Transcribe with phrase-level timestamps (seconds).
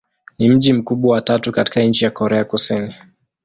[0.39, 2.95] Ni mji mkubwa wa tatu katika nchi wa Korea Kusini.